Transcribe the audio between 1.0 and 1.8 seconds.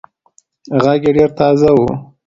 يې ډېر تازه